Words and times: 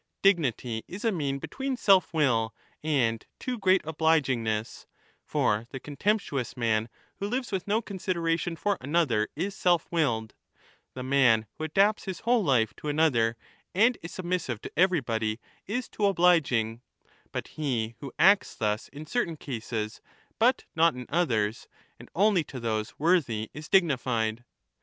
Dignity 0.23 0.83
is 0.87 1.05
a 1.05 1.11
mean 1.11 1.37
between 1.37 1.73
35 1.75 1.83
self 1.85 2.11
will 2.11 2.55
and 2.81 3.23
too 3.37 3.59
great 3.59 3.83
obligingness; 3.83 4.87
for 5.23 5.67
the 5.69 5.79
contemptuous" 5.79 6.57
man 6.57 6.89
who 7.19 7.27
lives 7.27 7.51
with 7.51 7.67
no 7.67 7.83
consideration 7.83 8.55
for 8.55 8.79
another 8.81 9.29
is 9.35 9.53
self 9.55 9.87
willed; 9.91 10.33
the 10.95 11.03
man 11.03 11.45
who 11.55 11.65
adapts 11.65 12.05
his 12.05 12.21
whole 12.21 12.43
life 12.43 12.73
to 12.77 12.87
another 12.87 13.37
and 13.75 13.99
is 14.01 14.11
sub 14.11 14.25
missive 14.25 14.59
to 14.63 14.71
everybody 14.75 15.39
is 15.67 15.87
too 15.87 16.07
obliging; 16.07 16.81
but 17.31 17.49
he 17.49 17.93
who 17.99 18.11
acts 18.17 18.55
thus 18.55 18.87
in 18.87 19.05
certain 19.05 19.37
cases 19.37 20.01
but 20.39 20.65
not 20.75 20.95
in 20.95 21.05
others, 21.09 21.67
and 21.99 22.09
only 22.15 22.43
to 22.43 22.59
those 22.59 22.97
worthy, 22.97 23.51
is 23.53 23.69
dignified. 23.69 24.43